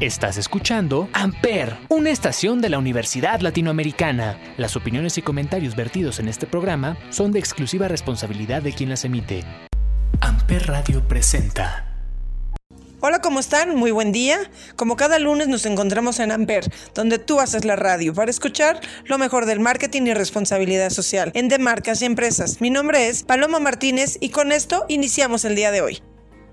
Estás 0.00 0.38
escuchando 0.38 1.10
Amper, 1.12 1.76
una 1.90 2.08
estación 2.08 2.62
de 2.62 2.70
la 2.70 2.78
Universidad 2.78 3.40
Latinoamericana. 3.40 4.40
Las 4.56 4.74
opiniones 4.74 5.18
y 5.18 5.22
comentarios 5.22 5.76
vertidos 5.76 6.20
en 6.20 6.28
este 6.28 6.46
programa 6.46 6.96
son 7.10 7.32
de 7.32 7.38
exclusiva 7.38 7.86
responsabilidad 7.86 8.62
de 8.62 8.72
quien 8.72 8.88
las 8.88 9.04
emite. 9.04 9.44
Amper 10.22 10.68
Radio 10.68 11.06
presenta. 11.06 11.86
Hola, 13.00 13.20
¿cómo 13.20 13.40
están? 13.40 13.76
Muy 13.76 13.90
buen 13.90 14.10
día. 14.10 14.50
Como 14.74 14.96
cada 14.96 15.18
lunes 15.18 15.48
nos 15.48 15.66
encontramos 15.66 16.18
en 16.18 16.32
Amper, 16.32 16.64
donde 16.94 17.18
tú 17.18 17.38
haces 17.38 17.66
la 17.66 17.76
radio 17.76 18.14
para 18.14 18.30
escuchar 18.30 18.80
lo 19.04 19.18
mejor 19.18 19.44
del 19.44 19.60
marketing 19.60 20.06
y 20.06 20.14
responsabilidad 20.14 20.88
social 20.88 21.30
en 21.34 21.50
de 21.50 21.58
marcas 21.58 22.00
y 22.00 22.06
empresas. 22.06 22.62
Mi 22.62 22.70
nombre 22.70 23.08
es 23.08 23.22
Paloma 23.22 23.58
Martínez 23.58 24.16
y 24.18 24.30
con 24.30 24.50
esto 24.50 24.86
iniciamos 24.88 25.44
el 25.44 25.56
día 25.56 25.70
de 25.70 25.82
hoy. 25.82 26.02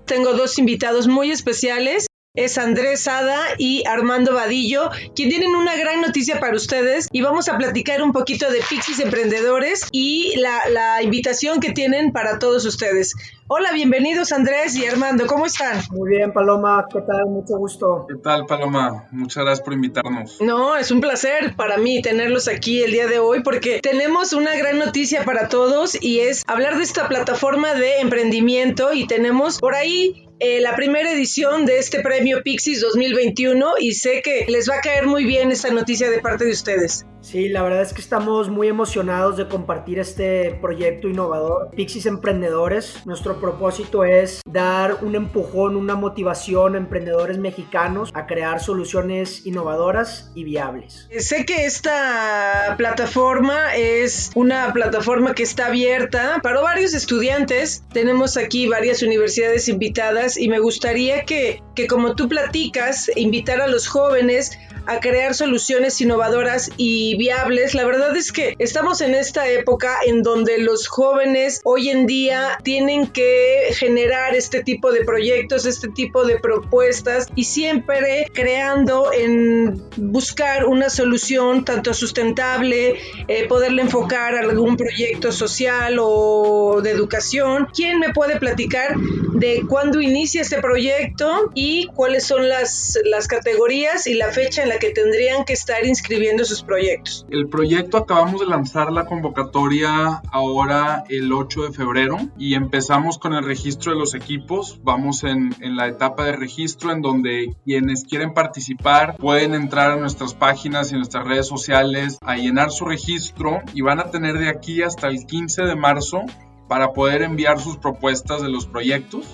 Tengo 0.04 0.34
dos 0.34 0.58
invitados 0.58 1.08
muy 1.08 1.30
especiales 1.30 2.07
es 2.38 2.56
Andrés 2.56 3.02
Sada 3.02 3.40
y 3.58 3.84
Armando 3.84 4.32
Vadillo, 4.32 4.90
quien 5.16 5.28
tienen 5.28 5.56
una 5.56 5.76
gran 5.76 6.00
noticia 6.00 6.38
para 6.38 6.56
ustedes 6.56 7.08
y 7.10 7.20
vamos 7.20 7.48
a 7.48 7.58
platicar 7.58 8.00
un 8.00 8.12
poquito 8.12 8.48
de 8.50 8.60
Pixis 8.68 9.00
Emprendedores 9.00 9.88
y 9.90 10.36
la, 10.36 10.68
la 10.70 11.02
invitación 11.02 11.58
que 11.58 11.72
tienen 11.72 12.12
para 12.12 12.38
todos 12.38 12.64
ustedes. 12.64 13.14
Hola, 13.50 13.72
bienvenidos 13.72 14.30
Andrés 14.32 14.76
y 14.76 14.84
Armando, 14.84 15.26
¿cómo 15.26 15.46
están? 15.46 15.80
Muy 15.90 16.10
bien, 16.10 16.34
Paloma, 16.34 16.84
¿qué 16.92 17.00
tal? 17.00 17.30
Mucho 17.30 17.56
gusto. 17.56 18.04
¿Qué 18.06 18.16
tal, 18.22 18.44
Paloma? 18.44 19.06
Muchas 19.10 19.42
gracias 19.42 19.64
por 19.64 19.72
invitarnos. 19.72 20.38
No, 20.42 20.76
es 20.76 20.90
un 20.90 21.00
placer 21.00 21.56
para 21.56 21.78
mí 21.78 22.02
tenerlos 22.02 22.46
aquí 22.46 22.82
el 22.82 22.92
día 22.92 23.06
de 23.06 23.20
hoy 23.20 23.42
porque 23.42 23.80
tenemos 23.80 24.34
una 24.34 24.54
gran 24.54 24.78
noticia 24.78 25.24
para 25.24 25.48
todos 25.48 25.96
y 25.98 26.20
es 26.20 26.42
hablar 26.46 26.76
de 26.76 26.82
esta 26.82 27.08
plataforma 27.08 27.72
de 27.72 28.00
emprendimiento 28.00 28.92
y 28.92 29.06
tenemos 29.06 29.60
por 29.60 29.74
ahí 29.74 30.28
eh, 30.40 30.60
la 30.60 30.76
primera 30.76 31.10
edición 31.10 31.64
de 31.64 31.78
este 31.78 32.00
premio 32.00 32.42
Pixis 32.42 32.82
2021 32.82 33.76
y 33.80 33.94
sé 33.94 34.20
que 34.22 34.44
les 34.46 34.68
va 34.68 34.76
a 34.76 34.80
caer 34.82 35.06
muy 35.06 35.24
bien 35.24 35.50
esta 35.50 35.70
noticia 35.70 36.10
de 36.10 36.20
parte 36.20 36.44
de 36.44 36.52
ustedes. 36.52 37.06
Sí, 37.20 37.48
la 37.48 37.62
verdad 37.62 37.82
es 37.82 37.92
que 37.92 38.00
estamos 38.00 38.48
muy 38.48 38.68
emocionados 38.68 39.36
de 39.36 39.48
compartir 39.48 39.98
este 39.98 40.56
proyecto 40.60 41.08
innovador, 41.08 41.70
Pixis 41.72 42.06
Emprendedores. 42.06 43.04
Nuestro 43.04 43.40
propósito 43.40 44.04
es 44.04 44.40
dar 44.46 44.98
un 45.02 45.14
empujón, 45.14 45.76
una 45.76 45.94
motivación 45.94 46.74
a 46.74 46.78
emprendedores 46.78 47.38
mexicanos 47.38 48.10
a 48.14 48.26
crear 48.26 48.60
soluciones 48.60 49.44
innovadoras 49.46 50.30
y 50.34 50.44
viables. 50.44 51.08
Sé 51.18 51.44
que 51.44 51.66
esta 51.66 52.74
plataforma 52.76 53.74
es 53.74 54.30
una 54.34 54.72
plataforma 54.72 55.34
que 55.34 55.42
está 55.42 55.66
abierta 55.66 56.40
para 56.42 56.60
varios 56.60 56.94
estudiantes. 56.94 57.84
Tenemos 57.92 58.36
aquí 58.36 58.68
varias 58.68 59.02
universidades 59.02 59.68
invitadas 59.68 60.36
y 60.38 60.48
me 60.48 60.60
gustaría 60.60 61.24
que, 61.24 61.62
que 61.74 61.86
como 61.86 62.14
tú 62.14 62.28
platicas, 62.28 63.10
invitar 63.16 63.60
a 63.60 63.66
los 63.66 63.88
jóvenes 63.88 64.52
a 64.88 65.00
crear 65.00 65.34
soluciones 65.34 66.00
innovadoras 66.00 66.70
y 66.78 67.16
viables. 67.18 67.74
La 67.74 67.84
verdad 67.84 68.16
es 68.16 68.32
que 68.32 68.56
estamos 68.58 69.02
en 69.02 69.14
esta 69.14 69.46
época 69.48 69.98
en 70.06 70.22
donde 70.22 70.58
los 70.58 70.88
jóvenes 70.88 71.60
hoy 71.64 71.90
en 71.90 72.06
día 72.06 72.58
tienen 72.64 73.06
que 73.06 73.68
generar 73.72 74.34
este 74.34 74.64
tipo 74.64 74.90
de 74.90 75.04
proyectos, 75.04 75.66
este 75.66 75.88
tipo 75.88 76.24
de 76.24 76.38
propuestas 76.38 77.28
y 77.34 77.44
siempre 77.44 78.30
creando 78.32 79.12
en 79.12 79.82
buscar 79.96 80.64
una 80.64 80.88
solución 80.88 81.66
tanto 81.66 81.92
sustentable, 81.92 82.96
eh, 83.28 83.46
poderle 83.46 83.82
enfocar 83.82 84.36
a 84.36 84.40
algún 84.40 84.78
proyecto 84.78 85.32
social 85.32 85.98
o 86.00 86.80
de 86.82 86.90
educación. 86.92 87.68
¿Quién 87.74 87.98
me 87.98 88.14
puede 88.14 88.38
platicar 88.38 88.96
de 89.34 89.64
cuándo 89.68 90.00
inicia 90.00 90.40
este 90.40 90.60
proyecto 90.62 91.50
y 91.54 91.88
cuáles 91.88 92.24
son 92.24 92.48
las, 92.48 92.98
las 93.04 93.28
categorías 93.28 94.06
y 94.06 94.14
la 94.14 94.32
fecha 94.32 94.62
en 94.62 94.70
la 94.70 94.77
que 94.78 94.90
tendrían 94.90 95.44
que 95.44 95.52
estar 95.52 95.84
inscribiendo 95.84 96.44
sus 96.44 96.62
proyectos. 96.62 97.26
El 97.30 97.48
proyecto 97.48 97.98
acabamos 97.98 98.40
de 98.40 98.46
lanzar 98.46 98.92
la 98.92 99.04
convocatoria 99.04 100.22
ahora 100.30 101.04
el 101.08 101.32
8 101.32 101.64
de 101.64 101.72
febrero 101.72 102.16
y 102.38 102.54
empezamos 102.54 103.18
con 103.18 103.34
el 103.34 103.44
registro 103.44 103.92
de 103.92 103.98
los 103.98 104.14
equipos. 104.14 104.80
Vamos 104.82 105.24
en, 105.24 105.54
en 105.60 105.76
la 105.76 105.88
etapa 105.88 106.24
de 106.24 106.32
registro 106.32 106.92
en 106.92 107.02
donde 107.02 107.54
quienes 107.64 108.04
quieren 108.04 108.34
participar 108.34 109.16
pueden 109.16 109.54
entrar 109.54 109.90
a 109.90 109.96
nuestras 109.96 110.34
páginas 110.34 110.92
y 110.92 110.96
nuestras 110.96 111.26
redes 111.26 111.46
sociales 111.46 112.18
a 112.22 112.36
llenar 112.36 112.70
su 112.70 112.84
registro 112.84 113.62
y 113.74 113.82
van 113.82 114.00
a 114.00 114.10
tener 114.10 114.38
de 114.38 114.48
aquí 114.48 114.82
hasta 114.82 115.08
el 115.08 115.26
15 115.26 115.62
de 115.62 115.76
marzo 115.76 116.22
para 116.68 116.92
poder 116.92 117.22
enviar 117.22 117.60
sus 117.60 117.76
propuestas 117.76 118.42
de 118.42 118.48
los 118.48 118.66
proyectos. 118.66 119.26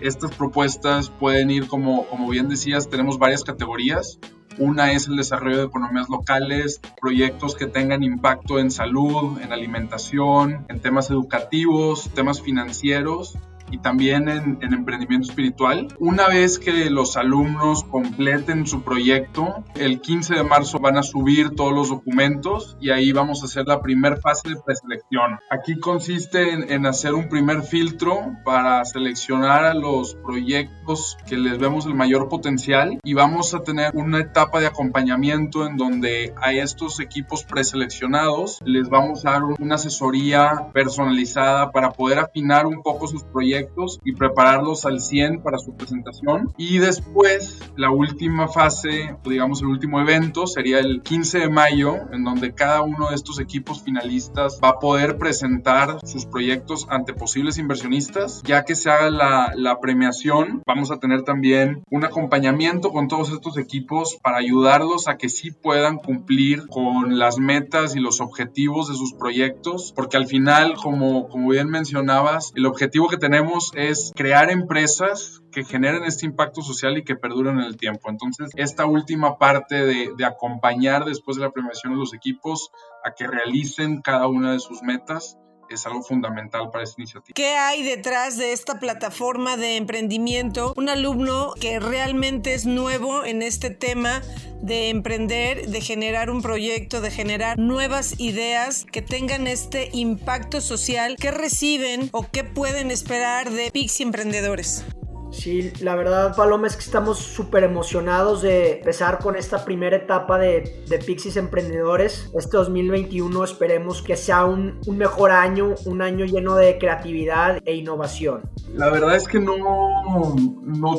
Estas 0.00 0.34
propuestas 0.34 1.10
pueden 1.10 1.50
ir, 1.50 1.68
como, 1.68 2.06
como 2.06 2.28
bien 2.28 2.48
decías, 2.48 2.88
tenemos 2.88 3.18
varias 3.18 3.44
categorías. 3.44 4.18
Una 4.58 4.92
es 4.92 5.08
el 5.08 5.16
desarrollo 5.16 5.58
de 5.58 5.64
economías 5.64 6.08
locales, 6.08 6.80
proyectos 7.00 7.54
que 7.54 7.66
tengan 7.66 8.02
impacto 8.02 8.58
en 8.58 8.70
salud, 8.70 9.40
en 9.40 9.52
alimentación, 9.52 10.66
en 10.68 10.80
temas 10.80 11.10
educativos, 11.10 12.10
temas 12.14 12.42
financieros 12.42 13.38
y 13.70 13.78
también 13.78 14.28
en, 14.28 14.58
en, 14.60 14.74
emprendimiento 14.74 15.28
espiritual. 15.28 15.88
Una 15.98 16.28
vez 16.28 16.58
que 16.58 16.90
los 16.90 17.16
alumnos 17.16 17.84
completen 17.84 18.66
su 18.66 18.82
proyecto, 18.82 19.64
el 19.74 20.00
15 20.00 20.34
de 20.34 20.44
marzo 20.44 20.78
van 20.78 20.96
a 20.96 21.02
subir 21.02 21.50
todos 21.50 21.72
los 21.72 21.88
documentos 21.88 22.76
y 22.80 22.90
ahí 22.90 23.12
vamos 23.12 23.42
a 23.42 23.46
hacer 23.46 23.66
la 23.66 23.80
primera 23.80 24.16
fase 24.16 24.48
de 24.48 24.56
preselección. 24.56 25.38
Aquí 25.50 25.78
consiste 25.78 26.52
en, 26.52 26.70
en, 26.70 26.86
hacer 26.86 27.14
un 27.14 27.28
primer 27.28 27.62
filtro 27.62 28.36
para 28.44 28.84
seleccionar 28.84 29.64
a 29.64 29.74
los 29.74 30.14
proyectos 30.14 31.16
que 31.26 31.36
les 31.36 31.58
vemos 31.58 31.86
el 31.86 31.94
mayor 31.94 32.28
potencial 32.28 32.98
y 33.02 33.14
vamos 33.14 33.54
a 33.54 33.62
tener 33.62 33.92
una 33.94 34.20
etapa 34.20 34.60
de 34.60 34.66
acompañamiento 34.66 35.66
en 35.66 35.76
donde 35.76 36.34
a 36.40 36.52
estos 36.52 37.00
equipos 37.00 37.44
preseleccionados 37.44 38.58
les 38.64 38.88
vamos 38.88 39.24
a 39.24 39.32
dar 39.32 39.42
una 39.44 39.74
asesoría 39.76 40.70
personalizada 40.72 41.70
para 41.70 41.90
poder 41.90 42.18
afinar 42.18 42.66
un 42.66 42.82
poco 42.82 43.06
sus 43.06 43.22
proyectos 43.24 43.59
y 44.04 44.12
prepararlos 44.12 44.84
al 44.84 45.00
100 45.00 45.42
para 45.42 45.58
su 45.58 45.74
presentación. 45.76 46.52
Y 46.56 46.78
después, 46.78 47.60
la 47.76 47.90
última 47.90 48.48
fase, 48.48 49.16
digamos 49.24 49.62
el 49.62 49.68
último 49.68 50.00
evento, 50.00 50.46
sería 50.46 50.78
el 50.78 51.02
15 51.02 51.38
de 51.40 51.48
mayo, 51.48 51.96
en 52.12 52.24
donde 52.24 52.54
cada 52.54 52.82
uno 52.82 53.10
de 53.10 53.14
estos 53.14 53.40
equipos 53.40 53.82
finalistas 53.82 54.60
va 54.62 54.70
a 54.70 54.78
poder 54.78 55.18
presentar 55.18 55.98
sus 56.04 56.26
proyectos 56.26 56.86
ante 56.90 57.14
posibles 57.14 57.58
inversionistas. 57.58 58.42
Ya 58.44 58.64
que 58.64 58.74
se 58.74 58.90
haga 58.90 59.10
la, 59.10 59.52
la 59.56 59.80
premiación, 59.80 60.62
vamos 60.66 60.90
a 60.90 60.98
tener 60.98 61.22
también 61.22 61.82
un 61.90 62.04
acompañamiento 62.04 62.90
con 62.90 63.08
todos 63.08 63.30
estos 63.30 63.58
equipos 63.58 64.18
para 64.22 64.38
ayudarlos 64.38 65.08
a 65.08 65.16
que 65.16 65.28
sí 65.28 65.50
puedan 65.50 65.98
cumplir 65.98 66.66
con 66.68 67.18
las 67.18 67.38
metas 67.38 67.96
y 67.96 68.00
los 68.00 68.20
objetivos 68.20 68.88
de 68.88 68.94
sus 68.94 69.14
proyectos, 69.14 69.92
porque 69.94 70.16
al 70.16 70.26
final, 70.26 70.74
como, 70.74 71.28
como 71.28 71.50
bien 71.50 71.68
mencionabas, 71.68 72.52
el 72.54 72.66
objetivo 72.66 73.08
que 73.08 73.16
tenemos 73.16 73.49
es 73.74 74.12
crear 74.14 74.50
empresas 74.50 75.42
que 75.52 75.64
generen 75.64 76.04
este 76.04 76.26
impacto 76.26 76.62
social 76.62 76.96
y 76.98 77.04
que 77.04 77.16
perduren 77.16 77.58
en 77.58 77.64
el 77.64 77.76
tiempo. 77.76 78.10
Entonces, 78.10 78.50
esta 78.56 78.86
última 78.86 79.38
parte 79.38 79.84
de, 79.84 80.12
de 80.16 80.24
acompañar 80.24 81.04
después 81.04 81.36
de 81.36 81.44
la 81.44 81.50
premiación 81.50 81.94
a 81.94 81.96
los 81.96 82.14
equipos 82.14 82.70
a 83.04 83.12
que 83.14 83.26
realicen 83.26 84.00
cada 84.02 84.28
una 84.28 84.52
de 84.52 84.60
sus 84.60 84.82
metas 84.82 85.36
es 85.70 85.86
algo 85.86 86.02
fundamental 86.02 86.70
para 86.70 86.84
esta 86.84 87.00
iniciativa. 87.00 87.32
¿Qué 87.34 87.56
hay 87.56 87.82
detrás 87.82 88.36
de 88.36 88.52
esta 88.52 88.78
plataforma 88.80 89.56
de 89.56 89.76
emprendimiento? 89.76 90.74
Un 90.76 90.88
alumno 90.88 91.54
que 91.60 91.78
realmente 91.78 92.54
es 92.54 92.66
nuevo 92.66 93.24
en 93.24 93.42
este 93.42 93.70
tema 93.70 94.20
de 94.60 94.90
emprender, 94.90 95.68
de 95.68 95.80
generar 95.80 96.28
un 96.28 96.42
proyecto, 96.42 97.00
de 97.00 97.10
generar 97.10 97.58
nuevas 97.58 98.18
ideas 98.18 98.84
que 98.90 99.00
tengan 99.00 99.46
este 99.46 99.90
impacto 99.92 100.60
social 100.60 101.16
que 101.16 101.30
reciben 101.30 102.10
o 102.12 102.26
que 102.28 102.44
pueden 102.44 102.90
esperar 102.90 103.50
de 103.50 103.70
Pixie 103.70 104.04
Emprendedores. 104.04 104.84
Sí, 105.30 105.72
la 105.80 105.94
verdad, 105.94 106.34
Paloma, 106.36 106.66
es 106.66 106.76
que 106.76 106.82
estamos 106.82 107.18
súper 107.18 107.64
emocionados 107.64 108.42
de 108.42 108.78
empezar 108.78 109.18
con 109.18 109.36
esta 109.36 109.64
primera 109.64 109.96
etapa 109.96 110.38
de, 110.38 110.82
de 110.88 110.98
Pixis 110.98 111.36
Emprendedores. 111.36 112.30
Este 112.36 112.56
2021 112.56 113.44
esperemos 113.44 114.02
que 114.02 114.16
sea 114.16 114.44
un, 114.44 114.80
mejor 114.88 115.30
año, 115.30 115.74
un 115.86 116.02
año 116.02 116.24
lleno 116.24 116.56
de 116.56 116.78
creatividad 116.78 117.58
e 117.64 117.74
innovación. 117.74 118.42
La 118.74 118.90
verdad 118.90 119.16
es 119.16 119.26
que 119.28 119.40
no, 119.40 119.56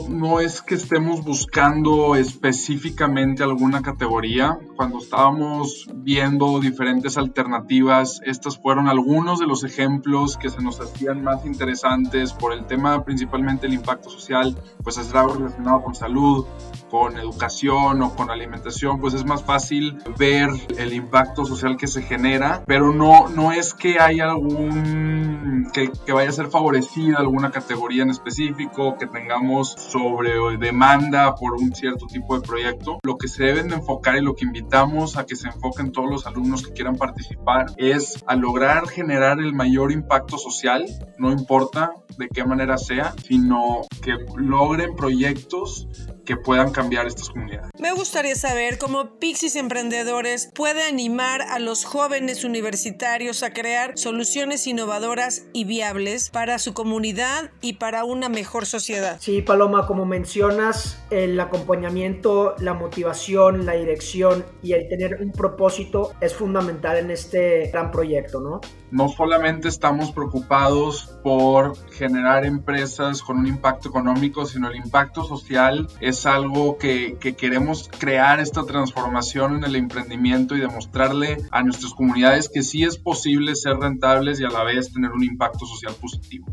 no 0.10 0.40
es 0.40 0.62
que 0.62 0.76
estemos 0.76 1.24
buscando 1.24 2.16
específicamente 2.16 3.44
alguna 3.44 3.82
categoría. 3.82 4.58
Cuando 4.82 4.98
estábamos 4.98 5.88
viendo 5.94 6.60
diferentes 6.60 7.16
alternativas, 7.16 8.20
estos 8.26 8.58
fueron 8.58 8.88
algunos 8.88 9.38
de 9.38 9.46
los 9.46 9.64
ejemplos 9.64 10.38
que 10.38 10.50
se 10.50 10.60
nos 10.64 10.82
hacían 10.82 11.24
más 11.24 11.46
interesantes 11.46 12.34
por 12.34 12.52
el 12.52 12.66
tema 12.66 13.06
principalmente 13.06 13.68
el 13.68 13.76
impacto 13.76 14.10
social 14.10 14.58
pues 14.84 14.98
hacer 14.98 15.18
algo 15.18 15.36
relacionado 15.36 15.84
con 15.84 15.94
salud, 15.94 16.48
con 16.90 17.16
educación 17.16 18.02
o 18.02 18.16
con 18.16 18.32
alimentación, 18.32 19.00
pues 19.00 19.14
es 19.14 19.24
más 19.24 19.44
fácil 19.44 20.00
ver 20.18 20.50
el 20.80 20.94
impacto 20.94 21.46
social 21.46 21.78
que 21.78 21.86
se 21.86 22.02
genera, 22.02 22.64
pero 22.66 22.92
no, 22.92 23.30
no 23.30 23.52
es 23.52 23.76
que 23.76 24.00
haya 24.00 24.32
algún, 24.32 25.70
que, 25.72 25.92
que 26.06 26.12
vaya 26.12 26.30
a 26.30 26.34
ser 26.34 26.48
favorecida 26.48 27.20
alguna 27.20 27.52
categoría 27.52 28.02
en 28.02 28.10
específico, 28.10 28.98
que 28.98 29.06
tengamos 29.06 29.74
sobre 29.74 30.32
demanda 30.58 31.36
por 31.36 31.54
un 31.54 31.74
cierto 31.76 32.08
tipo 32.08 32.38
de 32.38 32.46
proyecto. 32.46 33.00
Lo 33.04 33.18
que 33.18 33.28
se 33.28 33.44
deben 33.44 33.70
de 33.70 33.76
enfocar 33.76 34.18
y 34.18 34.22
lo 34.22 34.36
que 34.36 34.46
invitamos 34.46 34.71
a 34.74 35.26
que 35.26 35.36
se 35.36 35.48
enfoquen 35.48 35.92
todos 35.92 36.10
los 36.10 36.26
alumnos 36.26 36.64
que 36.64 36.72
quieran 36.72 36.96
participar 36.96 37.66
es 37.78 38.24
a 38.26 38.36
lograr 38.36 38.88
generar 38.88 39.40
el 39.40 39.54
mayor 39.54 39.92
impacto 39.92 40.38
social, 40.38 40.86
no 41.18 41.32
importa 41.32 41.92
de 42.18 42.30
qué 42.30 42.46
manera 42.46 42.78
sea, 42.78 43.14
sino 43.22 43.82
que 44.02 44.16
logren 44.38 44.96
proyectos 44.96 45.88
que 46.26 46.38
puedan 46.38 46.72
cambiar 46.72 47.08
estas 47.08 47.30
comunidades. 47.30 47.70
Me 47.80 47.92
gustaría 47.94 48.36
saber 48.36 48.78
cómo 48.78 49.18
Pixis 49.20 49.56
Emprendedores 49.56 50.52
puede 50.54 50.84
animar 50.84 51.42
a 51.42 51.60
los 51.60 51.86
jóvenes 51.86 52.44
universitarios 52.44 53.44
a 53.44 53.54
crear 53.54 53.98
soluciones 53.98 54.68
innovadoras 54.68 55.46
y 55.54 55.66
viables 55.66 56.30
para 56.30 56.60
su 56.60 56.74
comunidad 56.74 57.52
y 57.62 57.74
para 57.74 58.04
una 58.04 58.30
mejor 58.30 58.66
sociedad. 58.66 59.18
Sí, 59.20 59.42
Paloma, 59.42 59.88
como 59.88 60.06
mencionas, 60.06 61.00
el 61.10 61.40
acompañamiento, 61.40 62.56
la 62.60 62.74
motivación, 62.74 63.66
la 63.66 63.74
dirección 63.74 64.46
y 64.62 64.74
el 64.74 64.88
tener 64.88 65.22
un 65.22 65.32
propósito 65.32 66.12
es 66.22 66.34
fundamental 66.34 66.98
en 66.98 67.12
este 67.12 67.70
gran 67.72 67.92
proyecto, 67.92 68.40
¿no? 68.40 68.62
No 68.92 69.08
solamente 69.10 69.68
estamos 69.68 70.12
preocupados 70.12 71.18
por 71.24 71.78
generar 71.92 72.46
empresas 72.46 73.22
con 73.22 73.38
un 73.38 73.48
impacto 73.48 73.90
económico, 73.90 74.46
sino 74.46 74.70
el 74.70 74.76
impacto 74.76 75.24
social 75.24 75.88
es 76.02 76.26
algo 76.26 76.78
que, 76.78 77.18
que, 77.20 77.36
queremos 77.36 77.90
crear 77.98 78.40
esta 78.40 78.64
transformación 78.64 79.56
en 79.56 79.64
el 79.64 79.76
emprendimiento 79.78 80.56
y 80.56 80.60
demostrarle 80.60 81.38
a 81.52 81.64
nuestras 81.64 81.94
comunidades 81.94 82.50
que 82.50 82.64
sí 82.64 82.84
es 82.84 82.98
posible 82.98 83.56
ser 83.56 83.78
rentables 83.78 84.40
y 84.40 84.44
a 84.44 84.50
la 84.50 84.64
vez 84.64 84.92
tener 84.92 85.12
un 85.12 85.24
impacto 85.24 85.66
social 85.66 85.96
positivo 86.00 86.46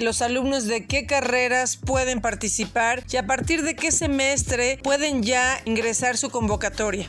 los 0.00 0.22
alumnos 0.22 0.66
de 0.66 0.86
qué 0.86 1.06
carreras 1.06 1.76
pueden 1.76 2.20
participar 2.20 3.02
y 3.10 3.16
a 3.16 3.26
partir 3.26 3.62
de 3.62 3.74
qué 3.74 3.90
semestre 3.90 4.78
pueden 4.82 5.22
ya 5.22 5.60
ingresar 5.64 6.16
su 6.16 6.30
convocatoria. 6.30 7.08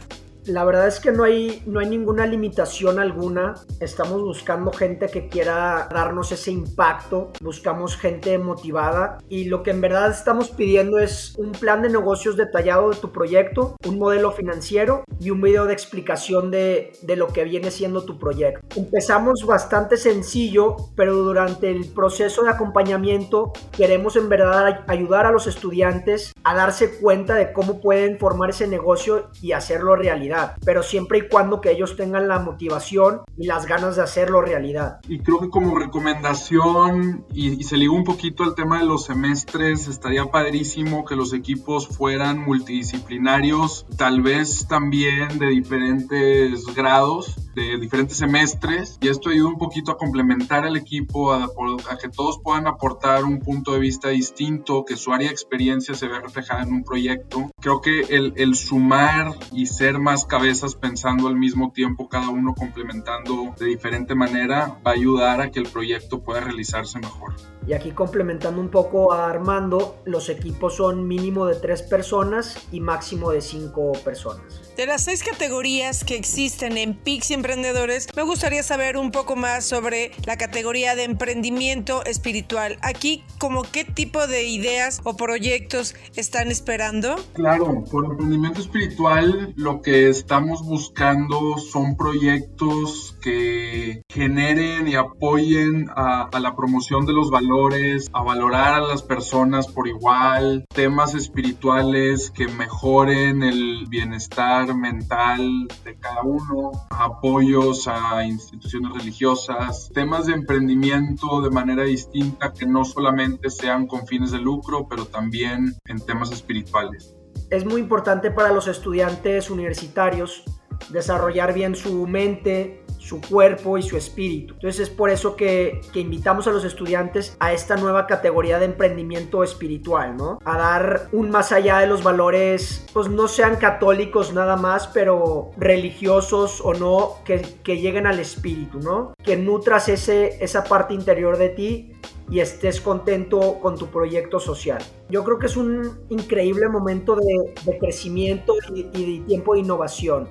La 0.52 0.66
verdad 0.66 0.90
es 0.90 1.00
que 1.00 1.14
no 1.14 1.24
hay, 1.24 1.64
no 1.66 1.80
hay 1.80 1.88
ninguna 1.88 2.26
limitación 2.28 3.00
alguna. 3.00 3.56
Estamos 3.80 4.22
buscando 4.22 4.74
gente 4.74 5.08
que 5.08 5.30
quiera 5.30 5.88
darnos 5.90 6.34
ese 6.34 6.52
impacto. 6.52 7.32
Buscamos 7.40 7.96
gente 7.96 8.38
motivada. 8.38 9.20
Y 9.30 9.46
lo 9.46 9.64
que 9.64 9.72
en 9.72 9.80
verdad 9.80 10.12
estamos 10.12 10.50
pidiendo 10.50 11.00
es 11.00 11.36
un 11.38 11.54
plan 11.54 11.82
de 11.82 11.90
negocios 11.90 12.36
detallado 12.36 12.90
de 12.90 12.98
tu 12.98 13.14
proyecto, 13.14 13.78
un 13.88 13.98
modelo 13.98 14.34
financiero 14.34 15.06
y 15.22 15.30
un 15.30 15.40
video 15.40 15.68
de 15.68 15.74
explicación 15.74 16.52
de, 16.52 16.92
de 17.02 17.16
lo 17.16 17.30
que 17.30 17.46
viene 17.46 17.72
siendo 17.72 18.04
tu 18.04 18.20
proyecto. 18.20 18.60
Empezamos 18.76 19.46
bastante 19.46 19.96
sencillo, 19.96 20.76
pero 20.98 21.16
durante 21.16 21.72
el 21.72 21.86
proceso 21.86 22.44
de 22.44 22.50
acompañamiento 22.50 23.54
queremos 23.72 24.18
en 24.18 24.28
verdad 24.28 24.84
ayudar 24.88 25.26
a 25.26 25.32
los 25.32 25.48
estudiantes 25.48 26.34
a 26.44 26.56
darse 26.56 27.00
cuenta 27.00 27.36
de 27.36 27.54
cómo 27.54 27.80
pueden 27.80 28.20
formar 28.20 28.50
ese 28.50 28.68
negocio 28.68 29.30
y 29.42 29.54
hacerlo 29.54 29.96
realidad 29.96 30.41
pero 30.66 30.84
siempre 30.84 31.20
y 31.20 31.28
cuando 31.28 31.62
que 31.62 31.72
ellos 31.72 31.96
tengan 31.96 32.28
la 32.28 32.40
motivación 32.40 33.22
y 33.38 33.48
las 33.48 33.66
ganas 33.66 33.96
de 33.96 34.04
hacerlo 34.04 34.42
realidad. 34.42 35.00
Y 35.08 35.20
creo 35.20 35.40
que 35.40 35.50
como 35.50 35.78
recomendación, 35.78 37.26
y, 37.34 37.64
se 37.64 37.78
liga 37.78 37.94
un 37.94 38.04
poquito 38.04 38.44
al 38.44 38.56
tema 38.56 38.80
de 38.80 38.86
los 38.86 39.06
semestres, 39.06 39.88
estaría 39.88 40.26
padrísimo 40.26 41.06
que 41.06 41.16
los 41.16 41.34
equipos 41.34 41.88
fueran 41.88 42.40
multidisciplinarios, 42.40 43.86
tal 43.98 44.22
vez 44.22 44.68
también 44.68 45.40
de 45.40 45.48
diferentes 45.48 46.66
grados 46.76 47.36
de 47.56 47.78
diferentes 47.78 48.18
semestres 48.18 48.98
y 49.02 49.10
esto 49.10 49.30
ayuda 49.30 49.50
un 49.50 49.58
poquito 49.58 49.92
a 49.92 49.98
complementar 49.98 50.66
al 50.66 50.78
equipo, 50.78 51.34
a, 51.34 51.46
a, 51.46 51.98
que 51.98 52.10
todos 52.10 52.40
puedan 52.40 52.68
aportar 52.68 53.24
un 53.24 53.40
punto 53.40 53.74
de 53.74 53.80
vista 53.80 54.10
distinto, 54.10 54.86
que 54.86 54.96
su 54.96 55.14
área 55.14 55.28
de 55.28 55.34
experiencia 55.34 55.94
se 55.94 56.08
vea 56.08 56.20
reflejada 56.20 56.64
en 56.64 56.74
un 56.74 56.84
proyecto. 56.84 57.52
Creo 57.60 57.82
que 57.82 58.02
el, 58.02 58.34
el 58.38 58.56
sumar 58.56 59.36
y 59.52 59.66
ser 59.66 60.00
más 60.00 60.21
cabezas 60.26 60.76
pensando 60.76 61.28
al 61.28 61.36
mismo 61.36 61.72
tiempo, 61.72 62.10
cada 62.10 62.30
uno 62.30 62.54
complementando 62.56 63.54
de 63.60 63.66
diferente 63.66 64.16
manera, 64.16 64.80
va 64.86 64.92
a 64.92 64.94
ayudar 64.94 65.42
a 65.42 65.52
que 65.52 65.60
el 65.60 65.68
proyecto 65.68 66.22
pueda 66.22 66.42
realizarse 66.42 67.00
mejor. 67.00 67.34
Y 67.68 67.74
aquí 67.74 67.92
complementando 67.92 68.60
un 68.60 68.70
poco 68.70 69.14
a 69.14 69.30
Armando, 69.30 70.02
los 70.06 70.30
equipos 70.30 70.78
son 70.78 71.08
mínimo 71.08 71.46
de 71.46 71.56
tres 71.56 71.84
personas 71.84 72.68
y 72.72 72.82
máximo 72.82 73.32
de 73.32 73.42
cinco 73.42 73.92
personas. 74.04 74.71
De 74.82 74.88
las 74.88 75.04
seis 75.04 75.24
categorías 75.24 76.04
que 76.04 76.16
existen 76.16 76.76
en 76.76 76.96
Pixie 76.96 77.36
Emprendedores, 77.36 78.08
me 78.16 78.24
gustaría 78.24 78.64
saber 78.64 78.98
un 78.98 79.12
poco 79.12 79.36
más 79.36 79.64
sobre 79.64 80.10
la 80.26 80.38
categoría 80.38 80.96
de 80.96 81.04
emprendimiento 81.04 82.04
espiritual. 82.04 82.80
Aquí, 82.82 83.24
¿como 83.38 83.62
qué 83.62 83.86
tipo 83.86 84.26
de 84.26 84.46
ideas 84.46 85.00
o 85.04 85.16
proyectos 85.16 85.94
están 86.16 86.50
esperando? 86.50 87.18
Claro, 87.34 87.84
por 87.92 88.06
emprendimiento 88.06 88.60
espiritual 88.60 89.54
lo 89.56 89.84
que 89.84 90.10
estamos 90.10 90.66
buscando 90.66 91.60
son 91.60 91.96
proyectos 91.96 93.16
que 93.22 94.04
generen 94.10 94.88
y 94.88 94.96
apoyen 94.96 95.90
a, 95.96 96.30
la 96.40 96.56
promoción 96.56 97.06
de 97.06 97.14
los 97.14 97.30
valores 97.30 98.10
a 98.14 98.24
valorar 98.24 98.74
a 98.74 98.82
las 98.82 99.04
personas 99.04 99.68
por 99.68 99.88
igual, 99.88 100.66
temas 100.74 101.14
espirituales 101.14 102.32
que 102.32 102.48
mejoren 102.48 103.44
el 103.44 103.86
bienestar 103.88 104.76
mental 104.76 105.68
de 105.86 105.98
cada 105.98 106.24
uno, 106.24 106.72
apoyos 106.90 107.88
a 107.88 108.26
instituciones 108.26 108.92
religiosas, 108.94 109.92
temas 109.94 110.26
de 110.26 110.34
emprendimiento 110.34 111.42
de 111.42 111.52
manera 111.52 111.84
distinta 111.84 112.52
que 112.54 112.66
no 112.66 112.84
solamente 112.84 113.50
sean 113.50 113.88
con 113.88 114.08
fines 114.08 114.32
de 114.32 114.40
lucro, 114.40 114.88
pero 114.90 115.06
también 115.06 115.76
en 115.86 116.00
temas 116.06 116.32
espirituales. 116.32 117.16
Es 117.50 117.66
muy 117.66 117.82
importante 117.82 118.32
para 118.32 118.52
los 118.52 118.68
estudiantes 118.68 119.50
universitarios 119.50 120.46
desarrollar 120.90 121.54
bien 121.54 121.76
su 121.76 122.08
mente, 122.08 122.81
su 123.02 123.20
cuerpo 123.20 123.78
y 123.78 123.82
su 123.82 123.98
espíritu. 123.98 124.54
Entonces 124.54 124.82
es 124.82 124.90
por 124.90 125.10
eso 125.10 125.36
que, 125.36 125.82
invitamos 125.96 126.48
a 126.48 126.52
los 126.52 126.64
estudiantes 126.64 127.36
a 127.40 127.54
esta 127.54 127.76
nueva 127.76 128.06
categoría 128.08 128.60
de 128.60 128.66
emprendimiento 128.66 129.44
espiritual, 129.44 130.16
¿no? 130.18 130.40
A 130.46 130.58
dar 130.58 131.10
un 131.12 131.30
más 131.30 131.52
allá 131.52 131.80
de 131.80 131.88
los 131.88 132.04
valores, 132.04 132.86
pues 132.94 133.10
no 133.10 133.28
sean 133.28 133.56
católicos 133.56 134.34
nada 134.34 134.56
más, 134.56 134.88
pero 134.88 135.52
religiosos 135.58 136.62
o 136.64 136.74
no, 136.74 137.16
que, 137.26 137.42
lleguen 137.72 138.06
al 138.06 138.20
espíritu, 138.20 138.80
¿no? 138.80 139.14
Que 139.24 139.38
nutras 139.38 139.90
ese, 139.90 140.44
esa 140.44 140.64
parte 140.64 140.94
interior 140.94 141.38
de 141.38 141.50
ti 141.50 141.94
y 142.30 142.40
estés 142.40 142.82
contento 142.82 143.60
con 143.62 143.78
tu 143.78 143.88
proyecto 143.88 144.40
social. 144.40 144.82
Yo 145.10 145.24
creo 145.24 145.40
que 145.40 145.48
es 145.48 145.58
un 145.58 146.00
increíble 146.10 146.70
momento 146.70 147.16
de, 147.16 147.54
de 147.64 147.78
crecimiento 147.78 148.56
y, 148.74 148.88
y 148.94 149.20
de 149.20 149.26
tiempo 149.26 149.54
de 149.54 149.62
innovación. 149.62 150.30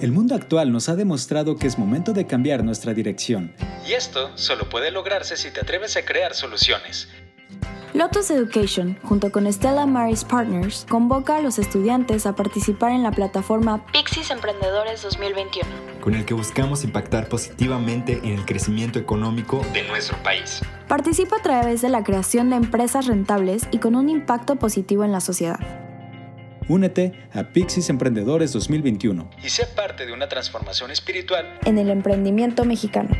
El 0.00 0.12
mundo 0.12 0.34
actual 0.34 0.70
nos 0.70 0.88
ha 0.88 0.96
demostrado 0.96 1.56
que 1.56 1.66
es 1.66 1.78
momento 1.78 2.12
de 2.12 2.26
cambiar 2.26 2.62
nuestra 2.62 2.92
dirección. 2.92 3.54
Y 3.88 3.94
esto 3.94 4.30
solo 4.36 4.68
puede 4.68 4.90
lograrse 4.90 5.36
si 5.36 5.50
te 5.50 5.60
atreves 5.60 5.96
a 5.96 6.04
crear 6.04 6.34
soluciones. 6.34 7.08
Lotus 7.94 8.28
Education, 8.32 8.98
junto 9.04 9.30
con 9.30 9.50
Stella 9.52 9.86
Maris 9.86 10.24
Partners, 10.24 10.84
convoca 10.90 11.36
a 11.36 11.40
los 11.40 11.60
estudiantes 11.60 12.26
a 12.26 12.34
participar 12.34 12.90
en 12.90 13.04
la 13.04 13.12
plataforma 13.12 13.86
Pixis 13.92 14.32
Emprendedores 14.32 15.00
2021, 15.04 15.64
con 16.00 16.14
el 16.14 16.24
que 16.24 16.34
buscamos 16.34 16.82
impactar 16.82 17.28
positivamente 17.28 18.18
en 18.24 18.32
el 18.32 18.44
crecimiento 18.44 18.98
económico 18.98 19.64
de 19.72 19.84
nuestro 19.84 20.20
país. 20.24 20.60
Participa 20.88 21.36
a 21.36 21.42
través 21.42 21.82
de 21.82 21.88
la 21.88 22.02
creación 22.02 22.50
de 22.50 22.56
empresas 22.56 23.06
rentables 23.06 23.68
y 23.70 23.78
con 23.78 23.94
un 23.94 24.08
impacto 24.08 24.56
positivo 24.56 25.04
en 25.04 25.12
la 25.12 25.20
sociedad. 25.20 25.83
Únete 26.68 27.12
a 27.32 27.44
Pixis 27.44 27.90
Emprendedores 27.90 28.52
2021 28.52 29.30
y 29.44 29.48
sé 29.50 29.66
parte 29.66 30.06
de 30.06 30.12
una 30.12 30.28
transformación 30.28 30.90
espiritual 30.90 31.58
en 31.64 31.78
el 31.78 31.90
emprendimiento 31.90 32.64
mexicano. 32.64 33.10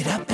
it 0.00 0.06
up. 0.06 0.29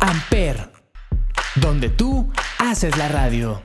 Amper, 0.00 0.70
donde 1.54 1.88
tú 1.88 2.30
haces 2.58 2.94
la 2.98 3.08
radio. 3.08 3.62